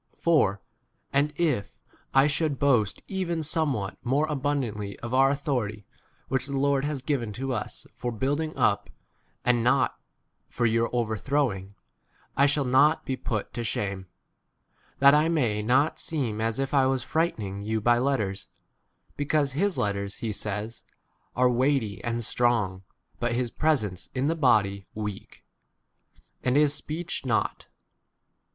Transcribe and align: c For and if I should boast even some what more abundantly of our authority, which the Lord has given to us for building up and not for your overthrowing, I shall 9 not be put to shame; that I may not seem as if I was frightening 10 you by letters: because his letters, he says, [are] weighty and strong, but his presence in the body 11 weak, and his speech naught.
c 0.01 0.17
For 0.19 0.63
and 1.13 1.31
if 1.39 1.77
I 2.11 2.25
should 2.25 2.57
boast 2.57 3.03
even 3.07 3.43
some 3.43 3.73
what 3.73 4.03
more 4.03 4.25
abundantly 4.31 4.97
of 5.01 5.13
our 5.13 5.29
authority, 5.29 5.85
which 6.27 6.47
the 6.47 6.57
Lord 6.57 6.83
has 6.85 7.03
given 7.03 7.31
to 7.33 7.53
us 7.53 7.85
for 7.93 8.11
building 8.11 8.51
up 8.57 8.89
and 9.45 9.63
not 9.63 9.99
for 10.49 10.65
your 10.65 10.89
overthrowing, 10.91 11.75
I 12.35 12.47
shall 12.47 12.63
9 12.65 12.71
not 12.71 13.05
be 13.05 13.15
put 13.15 13.53
to 13.53 13.63
shame; 13.63 14.07
that 14.97 15.13
I 15.13 15.29
may 15.29 15.61
not 15.61 15.99
seem 15.99 16.41
as 16.41 16.57
if 16.57 16.73
I 16.73 16.87
was 16.87 17.03
frightening 17.03 17.57
10 17.59 17.63
you 17.65 17.79
by 17.79 17.99
letters: 17.99 18.47
because 19.15 19.51
his 19.51 19.77
letters, 19.77 20.15
he 20.15 20.31
says, 20.31 20.81
[are] 21.35 21.47
weighty 21.47 22.03
and 22.03 22.23
strong, 22.23 22.81
but 23.19 23.33
his 23.33 23.51
presence 23.51 24.09
in 24.15 24.25
the 24.29 24.35
body 24.35 24.87
11 24.95 24.95
weak, 24.95 25.45
and 26.41 26.55
his 26.55 26.73
speech 26.73 27.23
naught. 27.23 27.67